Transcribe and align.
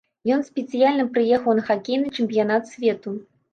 Ён 0.35 0.39
спецыяльна 0.47 1.05
прыехаў 1.19 1.55
на 1.61 1.67
хакейны 1.69 2.17
чэмпіянат 2.17 2.63
свету. 2.75 3.17